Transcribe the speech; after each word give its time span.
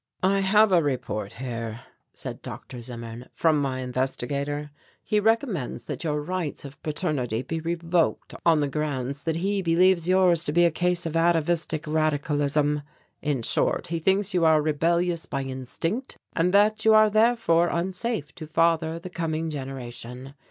"I 0.23 0.39
have 0.39 0.71
a 0.71 0.81
report 0.81 1.33
here," 1.33 1.81
said 2.11 2.41
Dr. 2.41 2.81
Zimmern, 2.81 3.29
"from 3.35 3.61
my 3.61 3.81
Investigator. 3.81 4.71
He 5.03 5.19
recommends 5.19 5.85
that 5.85 6.03
your 6.03 6.23
rights 6.23 6.65
of 6.65 6.81
paternity 6.81 7.43
be 7.43 7.59
revoked 7.59 8.33
on 8.43 8.61
the 8.61 8.67
grounds 8.67 9.21
that 9.21 9.35
he 9.35 9.61
believes 9.61 10.07
yours 10.09 10.43
to 10.45 10.51
be 10.51 10.65
a 10.65 10.71
case 10.71 11.05
of 11.05 11.15
atavistic 11.15 11.85
radicalism. 11.85 12.81
In 13.21 13.43
short 13.43 13.89
he 13.89 13.99
thinks 13.99 14.33
you 14.33 14.43
are 14.43 14.59
rebellious 14.59 15.27
by 15.27 15.43
instinct, 15.43 16.17
and 16.35 16.51
that 16.51 16.83
you 16.83 16.95
are 16.95 17.11
therefore 17.11 17.67
unsafe 17.67 18.33
to 18.33 18.47
father 18.47 18.97
the 18.97 19.11
coming 19.11 19.51
generation. 19.51 20.33